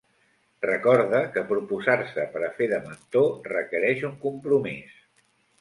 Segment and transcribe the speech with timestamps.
[0.63, 5.01] Recorda que proposar-se per a fer de mentor requereix un compromís.